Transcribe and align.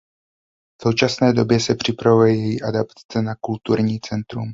V 0.81 0.83
současné 0.83 1.33
době 1.33 1.59
se 1.59 1.75
připravuje 1.75 2.35
její 2.35 2.61
adaptace 2.61 3.21
na 3.21 3.35
kulturní 3.35 3.99
centrum. 3.99 4.49